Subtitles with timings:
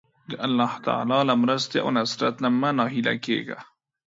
[0.29, 3.57] د الله تعالی له مرستې او نصرت نه مه ناهیلی کېږه.